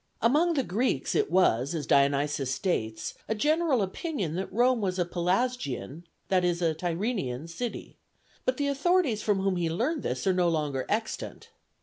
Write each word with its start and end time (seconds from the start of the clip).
Among 0.19 0.55
the 0.55 0.63
Greeks 0.63 1.13
it 1.13 1.29
was, 1.29 1.75
as 1.75 1.85
Dionysius 1.85 2.49
states, 2.49 3.13
a 3.29 3.35
general 3.35 3.83
opinion 3.83 4.33
that 4.33 4.51
Rome 4.51 4.81
was 4.81 4.97
a 4.97 5.05
Pelasgian, 5.05 6.05
that 6.27 6.43
is, 6.43 6.59
a 6.59 6.73
Tyrrhenian 6.73 7.47
city, 7.47 7.97
but 8.43 8.57
the 8.57 8.65
authorities 8.67 9.21
from 9.21 9.41
whom 9.41 9.57
he 9.57 9.69
learned 9.69 10.01
this 10.01 10.25
are 10.25 10.33
no 10.33 10.49
longer 10.49 10.87
extant. 10.89 11.49